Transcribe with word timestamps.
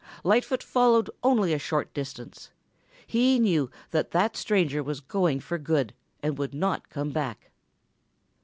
Lightfoot 0.23 0.63
followed 0.63 1.11
only 1.21 1.53
a 1.53 1.59
short 1.59 1.93
distance. 1.93 2.49
He 3.05 3.37
knew 3.37 3.69
that 3.91 4.09
that 4.09 4.35
stranger 4.35 4.81
was 4.81 4.99
going 4.99 5.39
for 5.41 5.59
good 5.59 5.93
and 6.23 6.39
would 6.39 6.55
not 6.55 6.89
come 6.89 7.11
back. 7.11 7.51